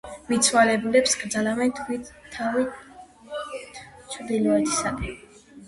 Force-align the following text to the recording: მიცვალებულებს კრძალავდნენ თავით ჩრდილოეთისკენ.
მიცვალებულებს 0.29 1.13
კრძალავდნენ 1.23 2.01
თავით 2.39 3.71
ჩრდილოეთისკენ. 4.17 5.01